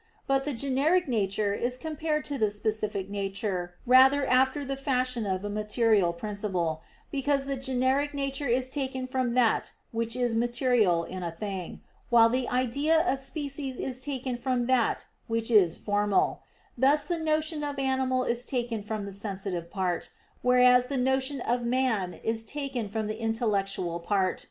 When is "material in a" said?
10.35-11.29